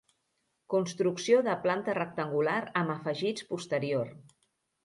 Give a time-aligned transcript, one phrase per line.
[0.73, 4.13] Construcció de planta rectangular amb afegits posterior.